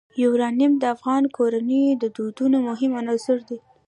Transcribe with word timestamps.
یورانیم 0.23 0.73
د 0.79 0.83
افغان 0.95 1.23
کورنیو 1.35 1.99
د 2.01 2.03
دودونو 2.17 2.57
مهم 2.67 2.91
عنصر 3.01 3.37
دی. 3.47 3.57